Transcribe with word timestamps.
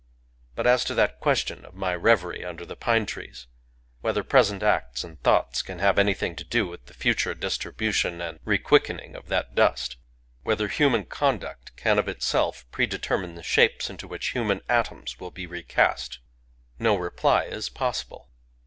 But 0.55 0.65
as 0.65 0.83
to 0.85 0.95
that 0.95 1.19
question 1.19 1.63
of 1.63 1.75
my 1.75 1.93
revery 1.93 2.43
under 2.43 2.65
the 2.65 2.75
pine 2.75 3.05
trees,— 3.05 3.45
whether 4.01 4.23
present 4.23 4.63
acts 4.63 5.03
and 5.03 5.21
thoughts 5.21 5.61
can 5.61 5.77
have 5.77 5.99
anything 5.99 6.35
to 6.37 6.43
do 6.43 6.65
with 6.65 6.87
the 6.87 6.95
future 6.95 7.35
distribu 7.35 7.93
tion 7.93 8.19
and 8.19 8.39
requickening 8.43 9.13
of 9.13 9.27
that 9.27 9.53
dust,— 9.53 9.97
whether 10.41 10.69
hu 10.69 10.89
man 10.89 11.05
conduct 11.05 11.75
can 11.75 11.99
of 11.99 12.07
itself 12.07 12.65
predetermine 12.71 13.35
the 13.35 13.43
shapes 13.43 13.91
into 13.91 14.07
which 14.07 14.29
human 14.29 14.61
atoms 14.67 15.19
will 15.19 15.29
be 15.29 15.45
recast,— 15.45 16.17
no 16.79 16.95
reply 16.95 17.43
is 17.43 17.69
possible. 17.69 18.27